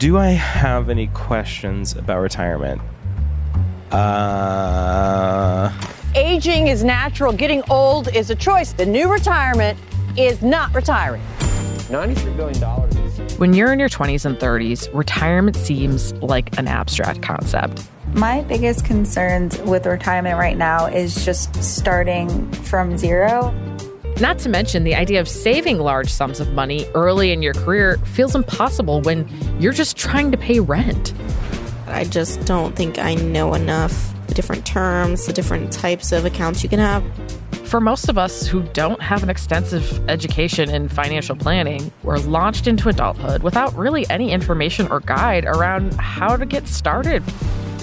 [0.00, 2.80] Do I have any questions about retirement?
[3.92, 5.70] Uh,
[6.14, 8.72] Aging is natural, getting old is a choice.
[8.72, 9.78] The new retirement
[10.16, 11.20] is not retiring.
[11.90, 17.86] $93 billion When you're in your 20s and 30s, retirement seems like an abstract concept.
[18.14, 23.54] My biggest concerns with retirement right now is just starting from zero.
[24.20, 27.96] Not to mention, the idea of saving large sums of money early in your career
[28.04, 29.26] feels impossible when
[29.58, 31.14] you're just trying to pay rent.
[31.86, 36.62] I just don't think I know enough the different terms, the different types of accounts
[36.62, 37.02] you can have.
[37.66, 42.66] For most of us who don't have an extensive education in financial planning, we're launched
[42.66, 47.22] into adulthood without really any information or guide around how to get started.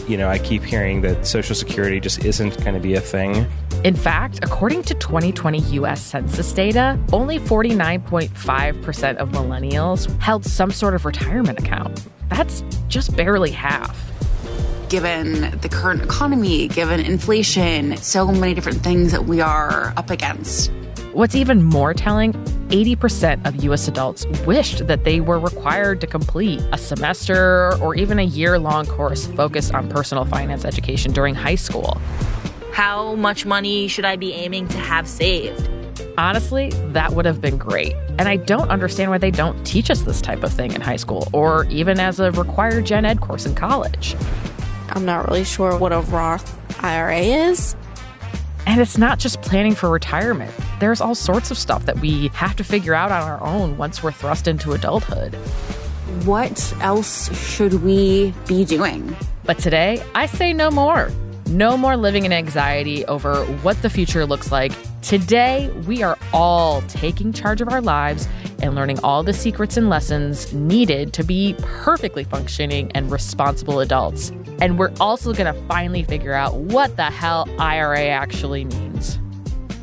[0.08, 3.46] you know, I keep hearing that Social Security just isn't going to be a thing.
[3.84, 10.94] In fact, according to 2020 US Census data, only 49.5% of millennials held some sort
[10.96, 12.06] of retirement account.
[12.30, 13.96] That's just barely half.
[14.90, 20.72] given the current economy, given inflation, so many different things that we are up against.
[21.14, 22.34] What's even more telling,
[22.70, 28.20] 80% of US adults wished that they were required to complete a semester or even
[28.20, 32.00] a year long course focused on personal finance education during high school.
[32.78, 35.68] How much money should I be aiming to have saved?
[36.16, 37.96] Honestly, that would have been great.
[38.20, 40.98] And I don't understand why they don't teach us this type of thing in high
[40.98, 44.16] school or even as a required gen ed course in college.
[44.90, 47.76] I'm not really sure what a Roth IRA is.
[48.68, 50.54] And it's not just planning for retirement.
[50.80, 54.04] There's all sorts of stuff that we have to figure out on our own once
[54.04, 55.34] we're thrust into adulthood.
[56.26, 59.16] What else should we be doing?
[59.46, 61.12] But today, I say no more.
[61.50, 64.74] No more living in anxiety over what the future looks like.
[65.02, 68.28] Today, we are all taking charge of our lives
[68.62, 74.34] and learning all the secrets and lessons needed to be perfectly functioning and responsible adults.
[74.59, 79.18] And we're also going to finally figure out what the hell IRA actually means.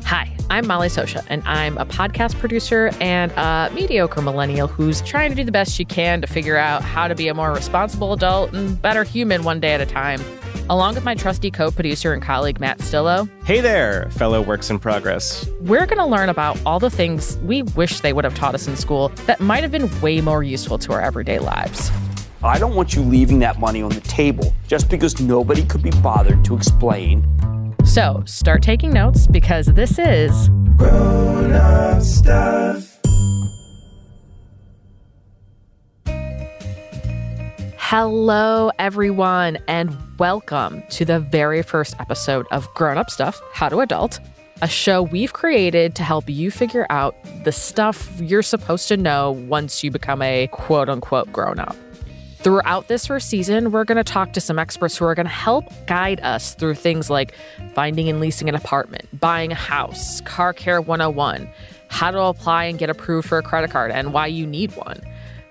[0.03, 5.31] Hi, I'm Molly Sosha, and I'm a podcast producer and a mediocre millennial who's trying
[5.31, 8.13] to do the best she can to figure out how to be a more responsible
[8.13, 10.21] adult and better human one day at a time.
[10.67, 14.79] Along with my trusty co producer and colleague Matt Stillo, Hey there, fellow works in
[14.79, 15.47] progress.
[15.61, 18.67] we're going to learn about all the things we wish they would have taught us
[18.67, 21.91] in school that might have been way more useful to our everyday lives.
[22.43, 25.91] I don't want you leaving that money on the table just because nobody could be
[26.01, 27.25] bothered to explain.
[27.83, 32.94] So start taking notes because this is Grown up stuff.
[37.87, 43.79] Hello, everyone, and welcome to the very first episode of Grown Up Stuff How to
[43.79, 44.19] Adult.
[44.63, 49.33] a show we've created to help you figure out the stuff you're supposed to know
[49.47, 51.75] once you become a quote unquote grown up.
[52.39, 55.31] Throughout this first season, we're going to talk to some experts who are going to
[55.31, 57.35] help guide us through things like
[57.75, 61.47] finding and leasing an apartment, buying a house, car care 101,
[61.89, 64.99] how to apply and get approved for a credit card, and why you need one.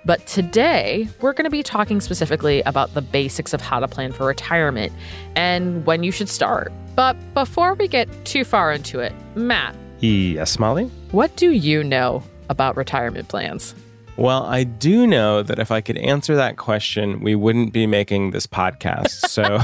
[0.07, 4.13] But today, we're going to be talking specifically about the basics of how to plan
[4.13, 4.93] for retirement
[5.35, 6.73] and when you should start.
[6.95, 9.75] But before we get too far into it, Matt.
[10.01, 10.91] Yes, Molly?
[11.11, 13.75] What do you know about retirement plans?
[14.17, 18.31] Well, I do know that if I could answer that question, we wouldn't be making
[18.31, 19.09] this podcast.
[19.09, 19.59] So,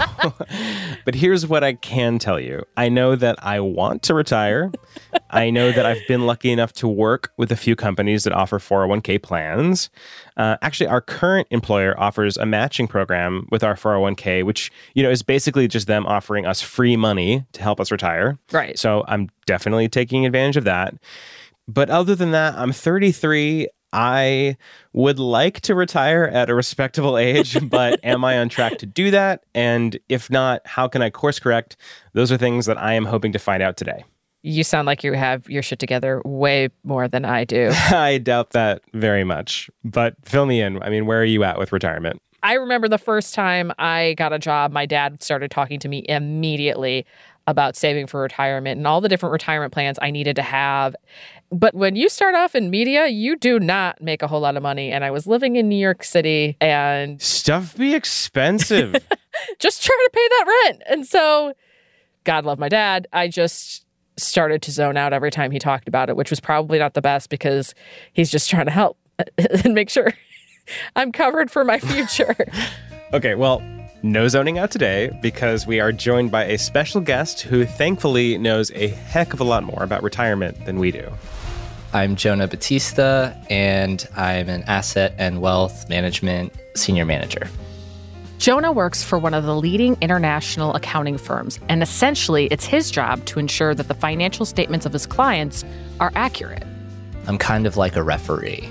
[1.05, 4.73] but here's what I can tell you I know that I want to retire.
[5.31, 8.59] I know that I've been lucky enough to work with a few companies that offer
[8.59, 9.89] 401k plans.
[10.37, 15.11] Uh, actually, our current employer offers a matching program with our 401k, which, you know,
[15.11, 18.37] is basically just them offering us free money to help us retire.
[18.51, 18.77] Right.
[18.77, 20.95] So I'm definitely taking advantage of that.
[21.69, 23.69] But other than that, I'm 33.
[23.93, 24.57] I
[24.93, 29.11] would like to retire at a respectable age, but am I on track to do
[29.11, 29.45] that?
[29.55, 31.77] And if not, how can I course correct?
[32.13, 34.05] Those are things that I am hoping to find out today.
[34.43, 37.71] You sound like you have your shit together way more than I do.
[37.91, 40.83] I doubt that very much, but fill me in.
[40.83, 42.23] I mean, where are you at with retirement?
[42.43, 46.07] I remember the first time I got a job, my dad started talking to me
[46.09, 47.05] immediately
[47.47, 50.97] about saving for retirement and all the different retirement plans I needed to have.
[51.53, 54.63] But when you start off in media, you do not make a whole lot of
[54.63, 54.93] money.
[54.93, 58.93] And I was living in New York City and stuff be expensive.
[59.59, 60.83] just trying to pay that rent.
[60.89, 61.55] And so,
[62.25, 63.09] God love my dad.
[63.13, 63.85] I just
[64.17, 67.03] started to zone out every time he talked about it, which was probably not the
[67.03, 67.75] best because
[68.13, 68.99] he's just trying to help
[69.65, 70.13] and make sure
[70.97, 72.37] I'm covered for my future.
[73.13, 73.61] okay, well,
[74.03, 78.71] no zoning out today because we are joined by a special guest who thankfully knows
[78.73, 81.11] a heck of a lot more about retirement than we do.
[81.93, 87.49] I'm Jonah Batista, and I'm an asset and wealth management senior manager.
[88.39, 93.23] Jonah works for one of the leading international accounting firms, and essentially, it's his job
[93.27, 95.65] to ensure that the financial statements of his clients
[95.99, 96.63] are accurate.
[97.27, 98.67] I'm kind of like a referee.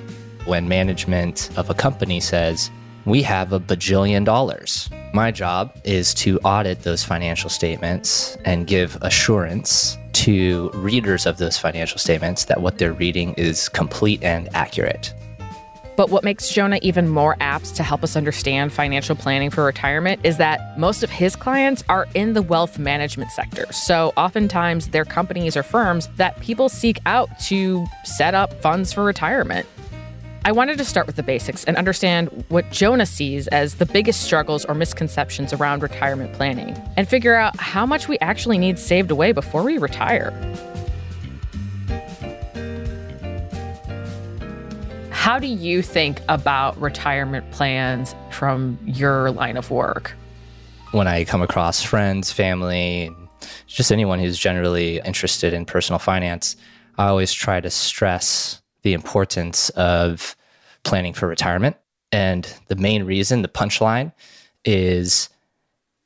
[0.46, 2.72] When management of a company says,
[3.10, 4.90] we have a bajillion dollars.
[5.14, 11.58] My job is to audit those financial statements and give assurance to readers of those
[11.58, 15.14] financial statements that what they're reading is complete and accurate.
[16.00, 20.22] But what makes Jonah even more apt to help us understand financial planning for retirement
[20.24, 23.66] is that most of his clients are in the wealth management sector.
[23.74, 29.04] So oftentimes they're companies or firms that people seek out to set up funds for
[29.04, 29.68] retirement.
[30.46, 34.22] I wanted to start with the basics and understand what Jonah sees as the biggest
[34.22, 39.12] struggles or misconceptions around retirement planning and figure out how much we actually need saved
[39.12, 40.32] away before we retire.
[45.10, 50.16] How do you think about retirement plans from your line of work?
[50.92, 53.12] When I come across friends, family,
[53.68, 56.56] just anyone who's generally interested in personal finance,
[56.98, 60.36] I always try to stress the importance of
[60.84, 61.76] planning for retirement.
[62.12, 64.14] And the main reason, the punchline,
[64.66, 65.30] is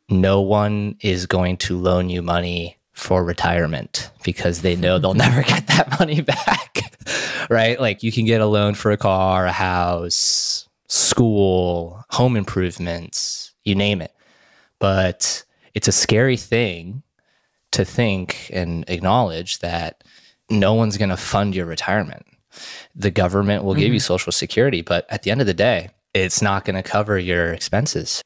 [0.10, 5.44] no one is going to loan you money for retirement because they know they'll never
[5.44, 6.92] get that money back.
[7.50, 7.80] right?
[7.80, 13.76] Like you can get a loan for a car, a house, school, home improvements, you
[13.76, 14.14] name it.
[14.80, 17.04] But it's a scary thing
[17.72, 20.04] to think and acknowledge that
[20.50, 22.26] no one's going to fund your retirement
[22.96, 23.82] the government will mm-hmm.
[23.82, 24.06] give you mm-hmm.
[24.06, 27.54] social security, but at the end of the day, it's not going to cover your
[27.54, 28.22] expenses.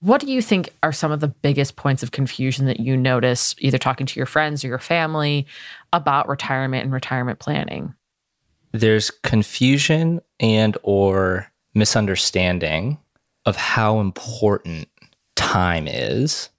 [0.00, 3.54] What do you think are some of the biggest points of confusion that you notice
[3.58, 5.46] either talking to your friends or your family
[5.92, 7.94] about retirement and retirement planning?
[8.72, 12.98] There's confusion and or misunderstanding
[13.46, 14.88] of how important
[15.36, 16.50] time is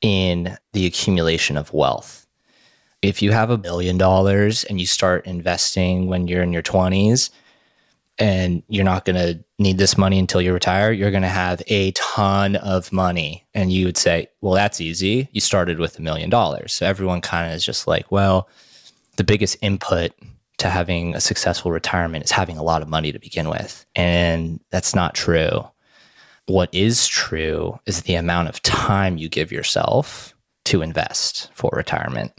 [0.00, 2.21] in the accumulation of wealth
[3.02, 7.30] if you have a billion dollars and you start investing when you're in your 20s
[8.18, 11.62] and you're not going to need this money until you retire, you're going to have
[11.66, 13.44] a ton of money.
[13.54, 15.28] And you would say, well, that's easy.
[15.32, 16.72] You started with a million dollars.
[16.72, 18.48] So everyone kind of is just like, well,
[19.16, 20.12] the biggest input
[20.58, 23.84] to having a successful retirement is having a lot of money to begin with.
[23.96, 25.66] And that's not true.
[26.46, 30.34] What is true is the amount of time you give yourself
[30.66, 32.32] to invest for retirement.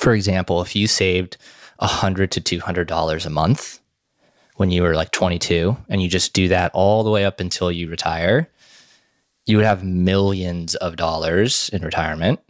[0.00, 1.36] For example, if you saved
[1.76, 3.80] 100 to $200 a month
[4.56, 7.70] when you were like 22 and you just do that all the way up until
[7.70, 8.48] you retire,
[9.44, 12.40] you would have millions of dollars in retirement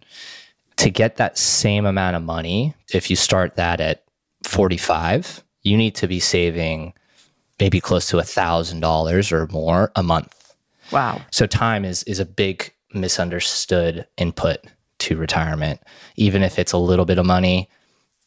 [0.77, 4.05] To get that same amount of money, if you start that at
[4.45, 6.95] 45, you need to be saving
[7.59, 10.55] maybe close to $1,000 or more a month.
[10.93, 11.21] Wow.
[11.33, 14.59] So time is is a big misunderstood input
[15.01, 15.81] to retirement.
[16.17, 17.69] Even if it's a little bit of money,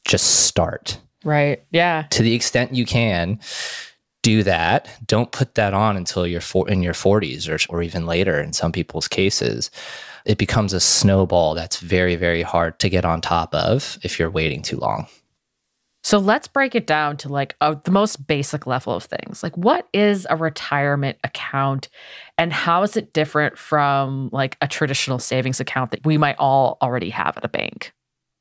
[0.05, 0.99] just start.
[1.23, 1.63] Right.
[1.71, 2.03] Yeah.
[2.11, 3.39] To the extent you can,
[4.23, 4.89] do that.
[5.05, 8.53] Don't put that on until you're for, in your 40s or, or even later in
[8.53, 9.69] some people's cases.
[10.25, 14.31] It becomes a snowball that's very, very hard to get on top of if you're
[14.31, 15.07] waiting too long.
[16.05, 19.41] So let's break it down to like a, the most basic level of things.
[19.41, 21.87] Like, what is a retirement account
[22.37, 26.77] and how is it different from like a traditional savings account that we might all
[26.81, 27.93] already have at a bank?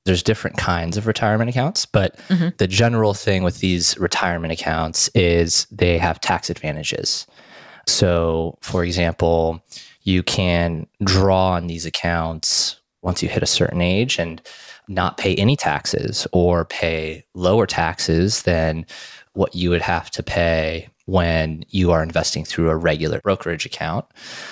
[0.05, 2.49] There's different kinds of retirement accounts, but mm-hmm.
[2.57, 7.27] the general thing with these retirement accounts is they have tax advantages.
[7.87, 9.63] So, for example,
[10.03, 14.43] you can draw on these accounts once you hit a certain age and
[14.89, 18.87] not pay any taxes or pay lower taxes than
[19.35, 24.07] what you would have to pay when you are investing through a regular brokerage account.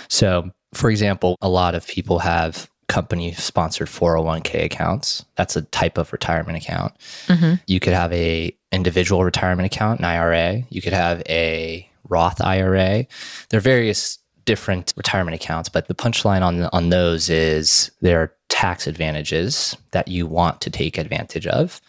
[0.08, 5.24] So, for example, a lot of people have company sponsored 401k accounts.
[5.36, 6.92] That's a type of retirement account.
[7.28, 7.54] Mm-hmm.
[7.66, 10.62] You could have a individual retirement account, an IRA.
[10.68, 13.06] You could have a Roth IRA.
[13.48, 18.34] There are various different retirement accounts, but the punchline on on those is there are
[18.50, 21.80] tax advantages that you want to take advantage of.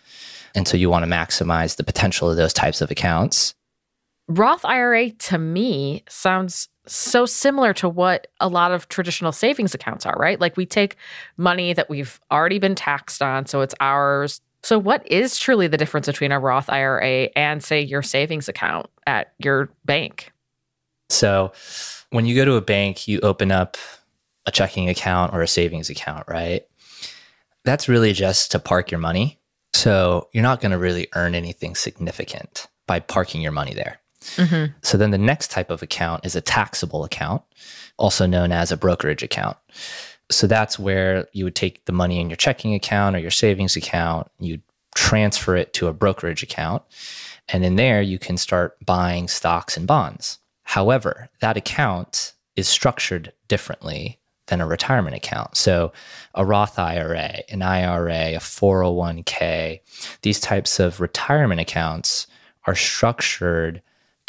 [0.55, 3.53] And so you want to maximize the potential of those types of accounts.
[4.37, 10.05] Roth IRA to me sounds so similar to what a lot of traditional savings accounts
[10.05, 10.39] are, right?
[10.39, 10.95] Like we take
[11.37, 14.41] money that we've already been taxed on, so it's ours.
[14.63, 18.87] So, what is truly the difference between a Roth IRA and, say, your savings account
[19.07, 20.31] at your bank?
[21.09, 21.51] So,
[22.11, 23.75] when you go to a bank, you open up
[24.45, 26.63] a checking account or a savings account, right?
[27.63, 29.39] That's really just to park your money.
[29.73, 34.00] So you're not going to really earn anything significant by parking your money there.
[34.21, 34.73] Mm-hmm.
[34.81, 37.41] So then the next type of account is a taxable account,
[37.97, 39.57] also known as a brokerage account.
[40.29, 43.75] So that's where you would take the money in your checking account or your savings
[43.75, 44.61] account, you'd
[44.95, 46.83] transfer it to a brokerage account.
[47.49, 50.39] And in there, you can start buying stocks and bonds.
[50.63, 55.55] However, that account is structured differently than a retirement account.
[55.55, 55.91] So,
[56.35, 59.79] a Roth IRA, an IRA, a 401k,
[60.21, 62.27] these types of retirement accounts
[62.65, 63.81] are structured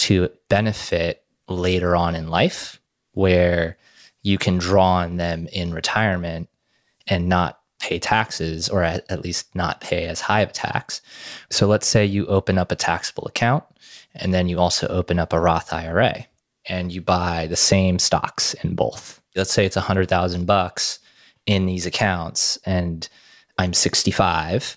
[0.03, 2.81] to benefit later on in life,
[3.13, 3.79] where
[4.23, 6.49] you can draw on them in retirement
[7.07, 11.03] and not pay taxes or at, least not pay as high of a tax.
[11.51, 13.65] So, let's say you open up a taxable account
[14.15, 16.27] and then you also open up a Roth IRA
[16.67, 20.99] and you buy the same stocks in both let's say it's a hundred thousand bucks
[21.47, 23.09] in these accounts and
[23.59, 24.77] I'm 65,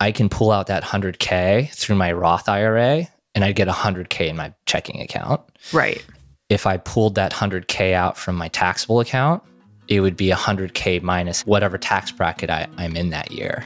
[0.00, 4.36] I can pull out that 100K through my Roth IRA and I'd get 100K in
[4.36, 5.40] my checking account.
[5.72, 6.04] Right.
[6.48, 9.42] If I pulled that 100K out from my taxable account,
[9.88, 13.64] it would be 100K minus whatever tax bracket I, I'm in that year.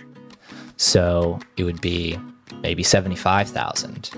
[0.76, 2.18] So it would be
[2.62, 4.10] maybe 75,000.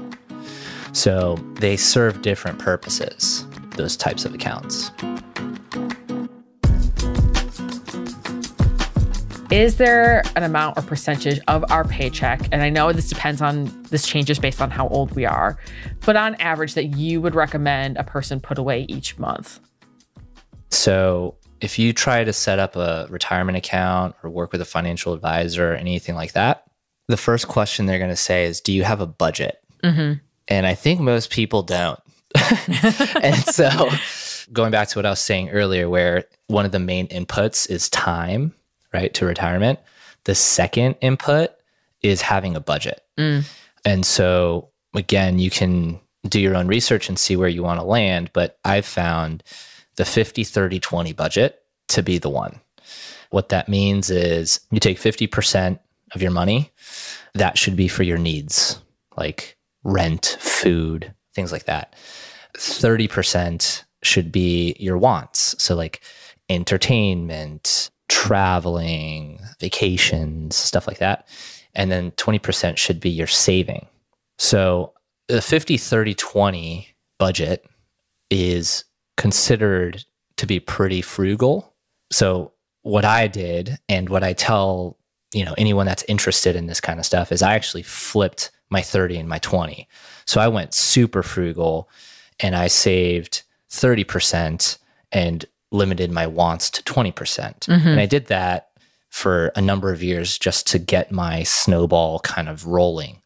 [0.92, 4.90] So they serve different purposes, those types of accounts.
[9.58, 12.46] Is there an amount or percentage of our paycheck?
[12.52, 15.58] And I know this depends on, this changes based on how old we are,
[16.06, 19.58] but on average, that you would recommend a person put away each month?
[20.70, 25.12] So, if you try to set up a retirement account or work with a financial
[25.12, 26.62] advisor or anything like that,
[27.08, 29.60] the first question they're going to say is, Do you have a budget?
[29.82, 30.20] Mm-hmm.
[30.46, 31.98] And I think most people don't.
[33.20, 33.90] and so,
[34.52, 37.88] going back to what I was saying earlier, where one of the main inputs is
[37.88, 38.54] time
[38.92, 39.78] right, to retirement.
[40.24, 41.50] The second input
[42.02, 43.02] is having a budget.
[43.18, 43.44] Mm.
[43.84, 47.86] And so, again, you can do your own research and see where you want to
[47.86, 48.30] land.
[48.32, 49.42] But I've found
[49.96, 52.60] the 50, 30, 20 budget to be the one.
[53.30, 55.78] What that means is you take 50%
[56.14, 56.72] of your money,
[57.34, 58.80] that should be for your needs,
[59.16, 61.94] like rent, food, things like that.
[62.56, 65.54] 30% should be your wants.
[65.62, 66.00] So, like
[66.48, 71.28] entertainment, traveling, vacations, stuff like that.
[71.74, 73.86] And then 20% should be your saving.
[74.38, 74.92] So
[75.28, 76.88] the 50, 30, 20
[77.18, 77.66] budget
[78.30, 78.84] is
[79.16, 80.04] considered
[80.36, 81.74] to be pretty frugal.
[82.10, 84.96] So what I did and what I tell,
[85.34, 88.80] you know, anyone that's interested in this kind of stuff is I actually flipped my
[88.80, 89.88] 30 and my 20.
[90.24, 91.88] So I went super frugal
[92.40, 94.78] and I saved 30%
[95.12, 97.14] and limited my wants to 20%.
[97.14, 98.68] percent mm hmm And I did that
[99.10, 103.22] for a number of years just to get my snowball kind of rolling.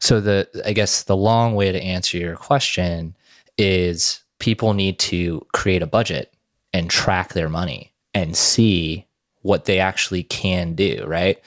[0.00, 3.14] So the I guess the long way to answer your question
[3.58, 6.32] is people need to create a budget
[6.72, 9.06] and track their money and see
[9.42, 11.40] what they actually can do, right?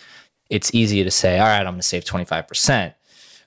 [0.50, 2.93] It's easy to say, all right, I'm going to save 25%.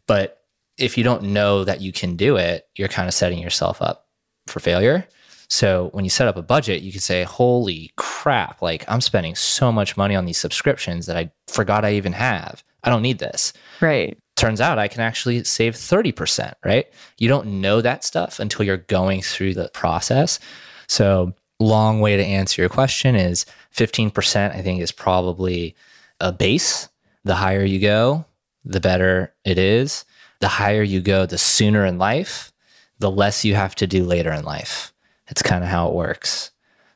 [0.07, 0.43] But
[0.79, 4.09] if you don't know that you can do it, you're kind of setting yourself up
[4.47, 5.07] for failure.
[5.49, 9.35] So when you set up a budget, you can say, holy crap, like I'm spending
[9.35, 12.65] so much money on these subscriptions that I forgot I even have.
[12.83, 13.53] I don't need this.
[13.81, 14.19] Right.
[14.37, 16.87] Turns out I can actually save 30%, right?
[17.19, 20.41] You don't know that stuff until you're going through the process.
[20.89, 25.77] So, long way to answer your question is 15%, I think, is probably
[26.21, 26.89] a base.
[27.25, 28.27] The higher you go,
[28.65, 30.05] the better it is.
[30.41, 32.53] The higher you go, the sooner in life,
[32.99, 34.93] the less you have to do later in life.
[35.29, 36.51] It's kind of how it works.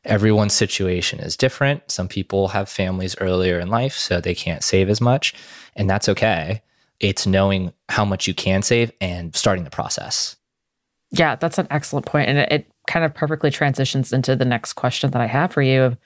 [0.05, 1.91] Everyone's situation is different.
[1.91, 5.35] Some people have families earlier in life, so they can't save as much,
[5.77, 6.63] and that's okay.
[7.01, 10.37] It's knowing how much you can save and starting the process.
[11.11, 12.29] Yeah, that's an excellent point.
[12.29, 15.63] And it, it kind of perfectly transitions into the next question that I have for
[15.63, 15.97] you of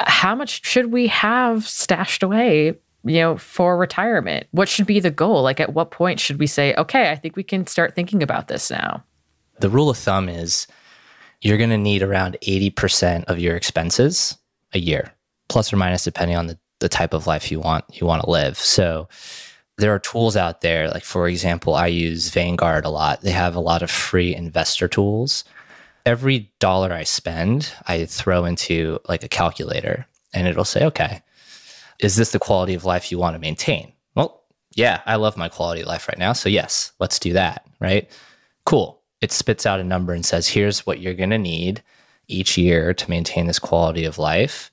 [0.00, 2.74] how much should we have stashed away
[3.04, 6.46] you know for retirement what should be the goal like at what point should we
[6.46, 9.02] say okay i think we can start thinking about this now
[9.60, 10.66] the rule of thumb is
[11.40, 14.36] you're going to need around 80% of your expenses
[14.72, 15.12] a year,
[15.48, 18.30] plus or minus depending on the, the type of life you want you want to
[18.30, 18.58] live.
[18.58, 19.08] So
[19.76, 20.88] there are tools out there.
[20.88, 23.22] Like for example, I use Vanguard a lot.
[23.22, 25.44] They have a lot of free investor tools.
[26.04, 31.22] Every dollar I spend, I throw into like a calculator and it'll say, okay,
[32.00, 33.92] is this the quality of life you want to maintain?
[34.14, 34.42] Well,
[34.74, 36.32] yeah, I love my quality of life right now.
[36.32, 37.66] So yes, let's do that.
[37.80, 38.10] Right.
[38.64, 41.82] Cool it spits out a number and says, here's what you're going to need
[42.28, 44.70] each year to maintain this quality of life.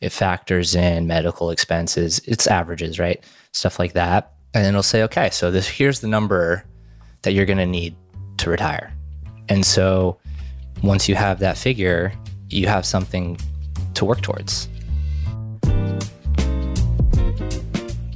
[0.00, 3.22] It factors in medical expenses, it's averages, right?
[3.52, 4.32] Stuff like that.
[4.52, 6.64] And it'll say, okay, so this here's the number
[7.22, 7.96] that you're going to need
[8.38, 8.92] to retire.
[9.48, 10.18] And so
[10.82, 12.12] once you have that figure,
[12.50, 13.38] you have something
[13.94, 14.68] to work towards.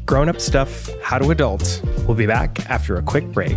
[0.04, 1.82] Grown up stuff, how to adult.
[2.06, 3.56] We'll be back after a quick break.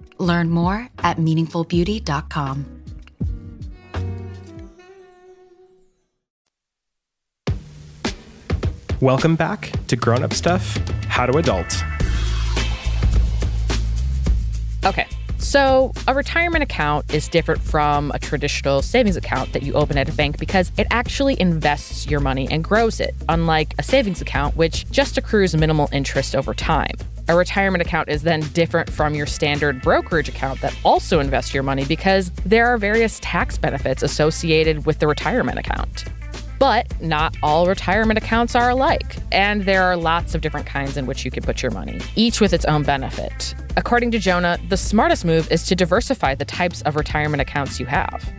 [0.21, 2.65] Learn more at meaningfulbeauty.com.
[9.01, 11.83] Welcome back to Grown Up Stuff How to Adult.
[14.85, 15.07] Okay.
[15.39, 20.07] So, a retirement account is different from a traditional savings account that you open at
[20.07, 24.55] a bank because it actually invests your money and grows it, unlike a savings account,
[24.55, 26.93] which just accrues minimal interest over time.
[27.31, 31.63] A retirement account is then different from your standard brokerage account that also invests your
[31.63, 36.03] money because there are various tax benefits associated with the retirement account.
[36.59, 41.05] But not all retirement accounts are alike, and there are lots of different kinds in
[41.05, 43.55] which you can put your money, each with its own benefit.
[43.77, 47.85] According to Jonah, the smartest move is to diversify the types of retirement accounts you
[47.85, 48.29] have.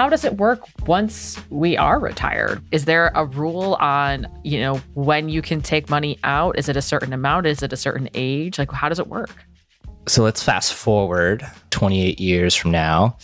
[0.00, 2.62] How does it work once we are retired?
[2.72, 6.58] Is there a rule on, you know, when you can take money out?
[6.58, 7.44] Is it a certain amount?
[7.44, 8.58] Is it a certain age?
[8.58, 9.44] Like how does it work?
[10.08, 13.18] So let's fast forward 28 years from now,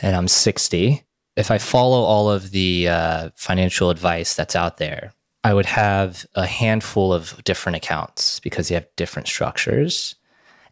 [0.00, 1.04] and I'm 60
[1.36, 5.12] if I follow all of the uh, financial advice that's out there,
[5.44, 10.14] I would have a handful of different accounts because you have different structures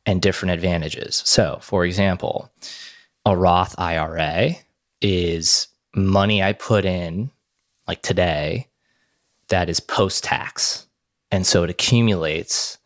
[0.07, 1.23] and different advantages.
[1.27, 2.51] So, for example,
[3.27, 4.57] a Roth IRA
[5.01, 7.31] is money I put in
[7.87, 8.69] like today
[9.49, 10.87] that is post tax.
[11.31, 12.79] And so it accumulates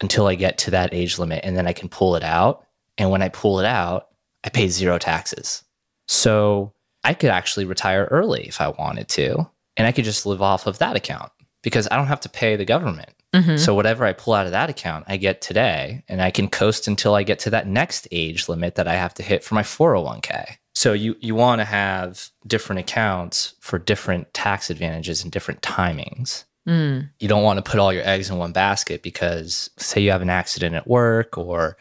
[0.00, 2.64] until I get to that age limit and then I can pull it out.
[2.96, 4.08] And when I pull it out,
[4.44, 5.64] I pay zero taxes.
[6.06, 6.72] So
[7.04, 10.66] I could actually retire early if I wanted to, and I could just live off
[10.66, 11.30] of that account
[11.62, 13.10] because I don't have to pay the government.
[13.34, 13.56] Mm-hmm.
[13.56, 16.88] So whatever I pull out of that account, I get today, and I can coast
[16.88, 19.62] until I get to that next age limit that I have to hit for my
[19.62, 20.56] 401k.
[20.78, 26.44] So you you want to have different accounts for different tax advantages and different timings.
[26.68, 27.10] Mm.
[27.18, 30.22] You don't want to put all your eggs in one basket because say you have
[30.22, 31.76] an accident at work or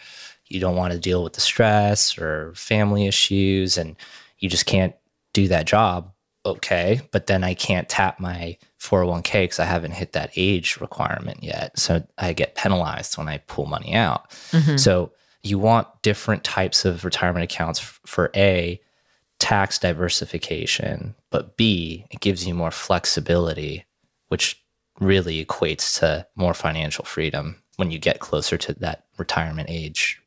[0.48, 3.96] you don't want to deal with the stress or family issues and
[4.40, 4.96] you just can't
[5.32, 6.12] do that job,
[6.44, 11.44] okay, but then I can't tap my 401k because I haven't hit that age requirement
[11.44, 11.78] yet.
[11.78, 14.32] So I get penalized when I pull money out.
[14.52, 14.78] Mm-hmm.
[14.78, 15.12] So
[15.44, 18.82] you want different types of retirement accounts for A,
[19.40, 23.86] tax diversification, but B, it gives you more flexibility,
[24.30, 24.62] which
[25.00, 30.22] really equates to more financial freedom when you get closer to that retirement age.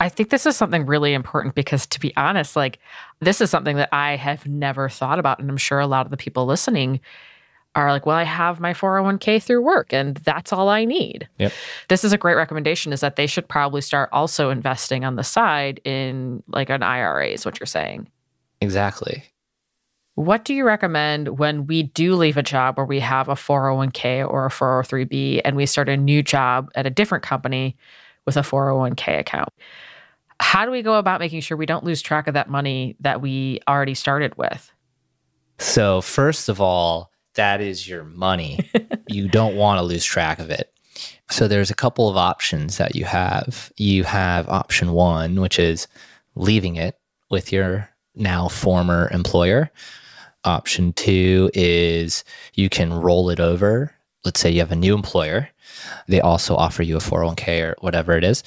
[0.00, 2.78] I think this is something really important because, to be honest, like
[3.20, 5.38] this is something that I have never thought about.
[5.38, 7.00] And I'm sure a lot of the people listening
[7.76, 11.28] are like, well, I have my 401k through work and that's all I need.
[11.38, 11.52] Yep.
[11.88, 15.22] This is a great recommendation is that they should probably start also investing on the
[15.22, 18.08] side in like an IRA, is what you're saying.
[18.60, 19.24] Exactly.
[20.16, 24.28] What do you recommend when we do leave a job where we have a 401k
[24.28, 27.76] or a 403b and we start a new job at a different company
[28.26, 29.50] with a 401k account?
[30.40, 33.20] how do we go about making sure we don't lose track of that money that
[33.20, 34.72] we already started with?
[35.58, 38.70] So, first of all, that is your money.
[39.08, 40.72] you don't want to lose track of it.
[41.30, 43.70] So, there's a couple of options that you have.
[43.76, 45.86] You have option one, which is
[46.34, 46.98] leaving it
[47.30, 49.70] with your now former employer.
[50.44, 53.94] Option two is you can roll it over.
[54.24, 55.50] Let's say you have a new employer
[56.08, 58.42] they also offer you a 401k or whatever it is.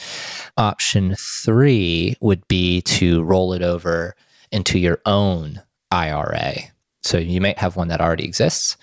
[0.58, 4.16] Option three would be to roll it over
[4.52, 6.56] into your own IRA.
[7.02, 8.78] So you might have one that already exists,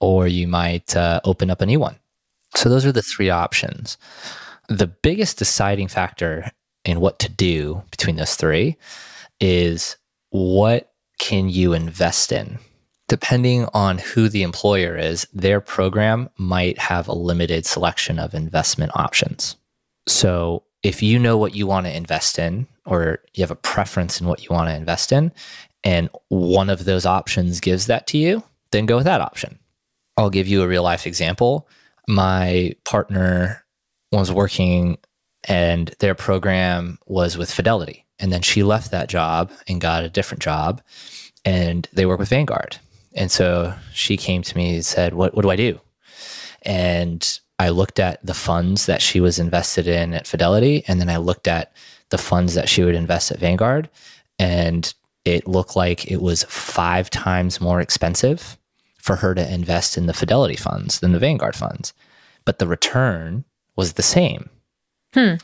[0.00, 1.96] or you might uh, open up a new one.
[2.54, 3.96] So those are the three options.
[4.68, 6.50] The biggest deciding factor
[6.84, 8.76] in what to do between those three
[9.40, 9.96] is
[10.30, 12.58] what can you invest in?
[13.08, 18.92] depending on who the employer is, their program might have a limited selection of investment
[18.94, 19.56] options.
[20.08, 24.20] So, if you know what you want to invest in, or you have a preference
[24.20, 25.32] in what you want to invest in,
[25.82, 29.58] and one of those options gives that to you, then go with that option.
[30.16, 31.68] I'll give you a real life example.
[32.08, 33.64] My partner
[34.12, 34.98] was working
[35.44, 38.05] and their program was with Fidelity.
[38.18, 40.82] And then she left that job and got a different job
[41.46, 42.76] and they work with Vanguard.
[43.14, 45.80] And so she came to me and said, What, what do I do?
[46.62, 51.08] And I looked at the funds that she was invested in at Fidelity, and then
[51.08, 51.72] I looked at
[52.10, 53.88] the funds that she would invest at Vanguard,
[54.38, 54.92] and
[55.24, 58.58] it looked like it was five times more expensive
[58.98, 61.94] for her to invest in the Fidelity funds than the Vanguard funds.
[62.44, 63.44] But the return
[63.76, 64.50] was the same.
[65.14, 65.34] Hmm.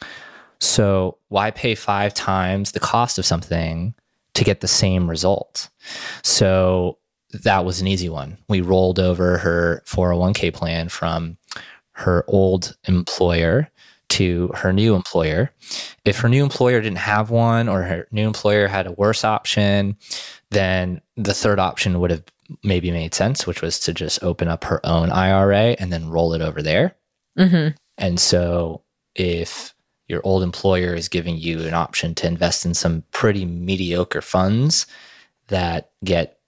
[0.62, 3.94] So why pay five times the cost of something
[4.34, 5.68] to get the same result?
[6.22, 6.98] So
[7.42, 8.38] that was an easy one.
[8.48, 11.36] We rolled over her 401k plan from
[11.92, 13.68] her old employer
[14.10, 15.50] to her new employer.
[16.04, 19.96] If her new employer didn't have one or her new employer had a worse option,
[20.50, 22.22] then the third option would have
[22.62, 26.34] maybe made sense, which was to just open up her own IRA and then roll
[26.34, 26.94] it over there.
[27.36, 27.74] Mm-hmm.
[27.98, 28.82] And so
[29.14, 29.71] if
[30.12, 34.86] your old employer is giving you an option to invest in some pretty mediocre funds
[35.48, 36.38] that get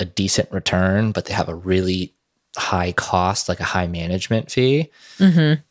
[0.00, 2.12] a decent return, but they have a really
[2.56, 4.90] high cost, like a high management fee.
[5.18, 5.62] Mm-hmm.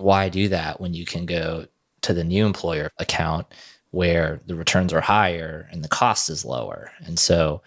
[0.00, 1.66] why do that when you can go
[2.02, 3.46] to the new employer account
[3.92, 6.90] where the returns are higher and the cost is lower?
[7.04, 7.62] And so,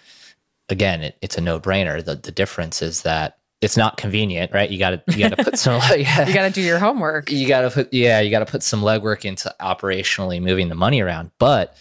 [0.67, 2.04] again, it, it's a no brainer.
[2.04, 4.70] The, the difference is that it's not convenient, right?
[4.70, 7.32] You got to you got to put some you got to do your homework.
[7.32, 10.76] You got to put yeah, you got to put some legwork into operationally moving the
[10.76, 11.32] money around.
[11.39, 11.76] But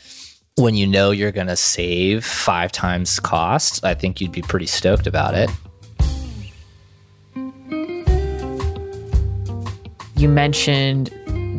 [0.57, 4.67] when you know you're going to save five times cost, I think you'd be pretty
[4.67, 5.51] stoked about it.
[10.17, 11.11] You mentioned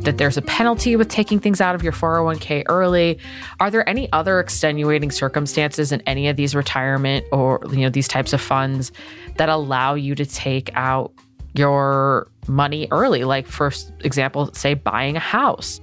[0.07, 3.19] that there's a penalty with taking things out of your 401k early.
[3.59, 8.07] Are there any other extenuating circumstances in any of these retirement or you know these
[8.07, 8.93] types of funds
[9.35, 11.11] that allow you to take out
[11.55, 15.81] your money early like for example say buying a house?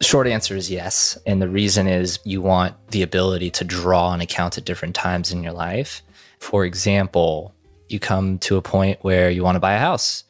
[0.00, 1.18] Short answer is yes.
[1.26, 5.32] And the reason is you want the ability to draw an account at different times
[5.32, 6.02] in your life.
[6.38, 7.54] For example,
[7.90, 10.24] you come to a point where you want to buy a house.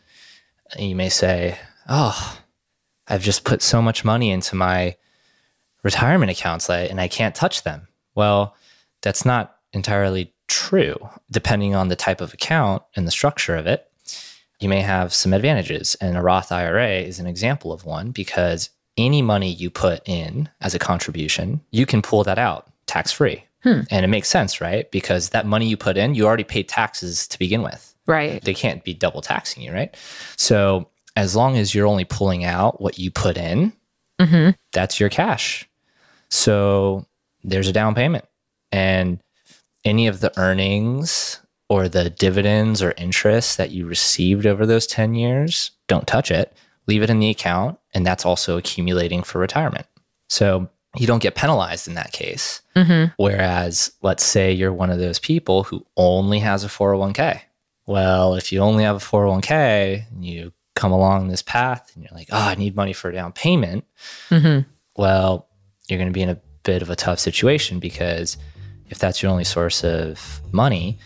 [0.73, 1.57] And you may say,
[1.89, 2.40] Oh,
[3.11, 4.97] I've just put so much money into my
[5.83, 7.89] retirement accounts and I can't touch them.
[8.15, 8.55] Well,
[9.03, 10.97] that's not entirely true.
[11.31, 13.91] Depending on the type of account and the structure of it,
[14.61, 15.95] you may have some advantages.
[15.97, 20.49] And a Roth IRA is an example of one because any money you put in
[20.61, 23.45] as a contribution, you can pull that out tax free.
[23.63, 23.81] Hmm.
[23.91, 24.91] And it makes sense, right?
[24.91, 27.95] Because that money you put in, you already paid taxes to begin with.
[28.07, 28.43] Right.
[28.43, 29.95] They can't be double taxing you, right?
[30.37, 33.73] So as long as you're only pulling out what you put in,
[34.21, 34.51] mm-hmm.
[34.73, 35.69] that's your cash.
[36.29, 37.07] So
[37.43, 38.25] there's a down payment.
[38.73, 39.21] And
[39.85, 45.15] any of the earnings or the dividends or interest that you received over those 10
[45.15, 46.53] years, don't touch it.
[46.87, 47.79] Leave it in the account.
[47.95, 49.87] And that's also accumulating for retirement.
[50.29, 52.63] So you don't get penalized in that case.
[52.77, 53.13] Mm-hmm.
[53.17, 57.41] Whereas, let's say you're one of those people who only has a 401k.
[57.87, 62.17] Well, if you only have a 401k and you come along this path and you're
[62.17, 63.85] like, oh, I need money for a down payment,
[64.29, 64.69] mm-hmm.
[64.97, 65.49] well,
[65.89, 68.37] you're going to be in a bit of a tough situation because
[68.89, 70.99] if that's your only source of money,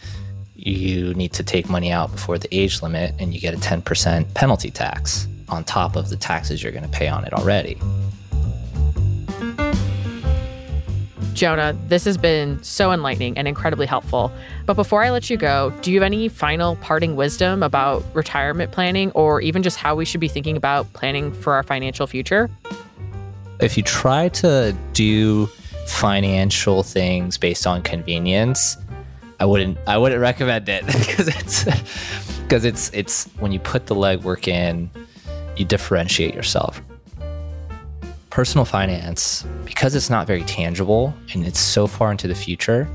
[0.54, 4.34] you need to take money out before the age limit and you get a 10%
[4.34, 7.78] penalty tax on top of the taxes you're going to pay on it already.
[11.34, 14.32] Jonah, this has been so enlightening and incredibly helpful.
[14.66, 18.70] But before I let you go, do you have any final parting wisdom about retirement
[18.70, 22.48] planning or even just how we should be thinking about planning for our financial future?
[23.60, 25.46] If you try to do
[25.86, 28.76] financial things based on convenience,
[29.40, 31.64] I wouldn't I wouldn't recommend it because it's
[32.42, 34.88] because it's it's when you put the legwork in,
[35.56, 36.80] you differentiate yourself
[38.34, 42.88] personal finance, because it's not very tangible and it's so far into the future,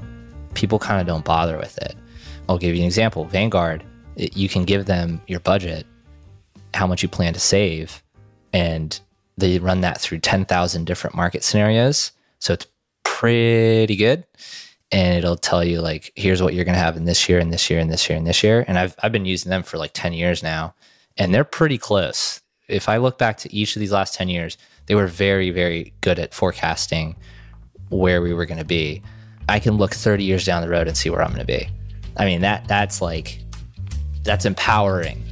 [0.54, 1.96] people kind of don't bother with it.
[2.50, 3.82] I'll give you an example Vanguard,
[4.18, 5.88] it, you can give them your budget,
[6.74, 8.04] how much you plan to save,
[8.52, 9.00] and
[9.38, 12.12] they run that through 10,000 different market scenarios.
[12.40, 12.68] So it's
[13.04, 14.26] pretty good.
[14.92, 17.54] And it'll tell you, like, here's what you're going to have in this year, and
[17.54, 18.66] this year, and this year, and this year.
[18.68, 20.76] And I've, I've been using them for like 10 years now,
[21.16, 22.42] and they're pretty close.
[22.68, 24.58] If I look back to each of these last 10 years,
[24.90, 27.16] they were very, very good at forecasting
[27.90, 29.04] where we were going to be.
[29.48, 31.70] I can look 30 years down the road and see where I'm going to be.
[32.18, 33.40] I mean, that that's like
[34.24, 35.24] that's empowering.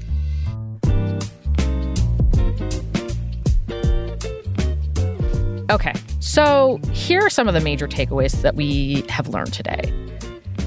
[5.70, 5.94] Okay.
[6.20, 9.92] So, here are some of the major takeaways that we have learned today.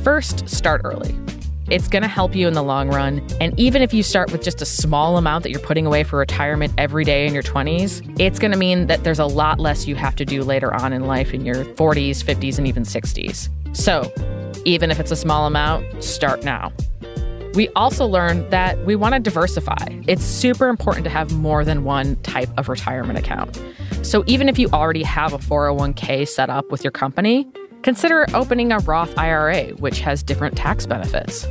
[0.03, 1.15] First, start early.
[1.71, 3.25] It's going to help you in the long run.
[3.41, 6.19] And even if you start with just a small amount that you're putting away for
[6.19, 9.87] retirement every day in your 20s, it's going to mean that there's a lot less
[9.87, 13.49] you have to do later on in life in your 40s, 50s, and even 60s.
[13.77, 14.13] So,
[14.65, 16.73] even if it's a small amount, start now.
[17.55, 19.87] We also learned that we want to diversify.
[20.09, 23.63] It's super important to have more than one type of retirement account.
[24.03, 27.47] So, even if you already have a 401k set up with your company,
[27.83, 31.47] consider opening a Roth IRA, which has different tax benefits.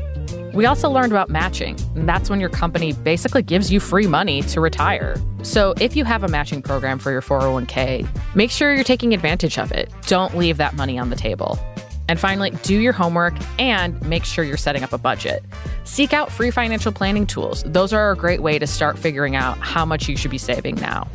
[0.53, 4.41] We also learned about matching, and that's when your company basically gives you free money
[4.43, 5.15] to retire.
[5.43, 9.59] So if you have a matching program for your 401k, make sure you're taking advantage
[9.59, 9.91] of it.
[10.07, 11.59] Don't leave that money on the table.
[12.07, 15.43] And finally, do your homework and make sure you're setting up a budget.
[15.83, 17.63] Seek out free financial planning tools.
[17.67, 20.75] Those are a great way to start figuring out how much you should be saving
[20.75, 21.07] now.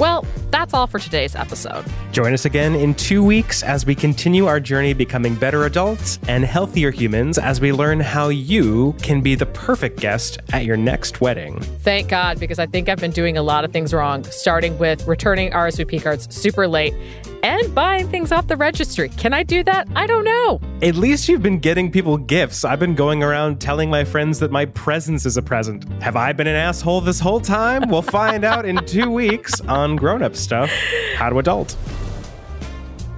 [0.00, 1.84] Well, that's all for today's episode.
[2.10, 6.42] Join us again in two weeks as we continue our journey becoming better adults and
[6.42, 11.20] healthier humans as we learn how you can be the perfect guest at your next
[11.20, 11.60] wedding.
[11.60, 15.06] Thank God, because I think I've been doing a lot of things wrong, starting with
[15.06, 16.94] returning RSVP cards super late
[17.42, 19.08] and buying things off the registry.
[19.10, 19.88] Can I do that?
[19.94, 20.60] I don't know.
[20.82, 22.64] At least you've been getting people gifts.
[22.64, 25.84] I've been going around telling my friends that my presence is a present.
[26.02, 27.88] Have I been an asshole this whole time?
[27.88, 30.70] We'll find out in two weeks on Grown Up Stuff
[31.16, 31.76] How to Adult.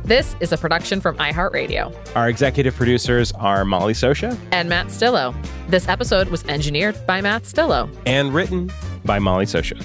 [0.05, 1.95] This is a production from iHeartRadio.
[2.17, 5.33] Our executive producers are Molly Sosha and Matt Stillo.
[5.69, 8.71] This episode was engineered by Matt Stillo and written
[9.05, 9.81] by Molly Sosha.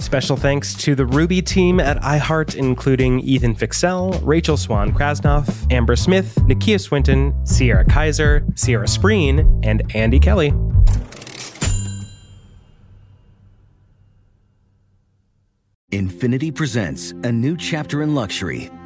[0.00, 5.94] Special thanks to the Ruby team at iHeart, including Ethan Fixell, Rachel Swan Krasnoff, Amber
[5.94, 10.52] Smith, Nakia Swinton, Sierra Kaiser, Sierra Spreen, and Andy Kelly.
[15.92, 18.70] Infiniti presents a new chapter in luxury,